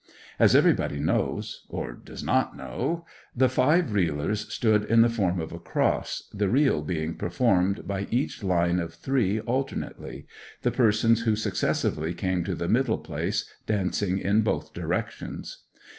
As 0.39 0.55
everybody 0.55 0.99
knows, 0.99 1.67
or 1.69 1.91
does 1.93 2.23
not 2.23 2.57
know, 2.57 3.05
the 3.35 3.47
five 3.47 3.93
reelers 3.93 4.51
stood 4.51 4.83
in 4.85 5.01
the 5.01 5.11
form 5.11 5.39
of 5.39 5.51
a 5.51 5.59
cross, 5.59 6.27
the 6.33 6.49
reel 6.49 6.81
being 6.81 7.13
performed 7.13 7.87
by 7.87 8.07
each 8.09 8.43
line 8.43 8.79
of 8.79 8.95
three 8.95 9.39
alternately, 9.41 10.25
the 10.63 10.71
persons 10.71 11.21
who 11.21 11.35
successively 11.35 12.15
came 12.15 12.43
to 12.45 12.55
the 12.55 12.67
middle 12.67 12.97
place 12.97 13.47
dancing 13.67 14.17
in 14.17 14.41
both 14.41 14.73
directions. 14.73 15.65